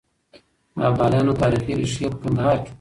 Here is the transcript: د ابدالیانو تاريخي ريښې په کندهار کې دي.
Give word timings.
د 0.77 0.79
ابدالیانو 0.89 1.39
تاريخي 1.41 1.73
ريښې 1.79 2.07
په 2.11 2.17
کندهار 2.23 2.55
کې 2.63 2.67
دي. 2.67 2.69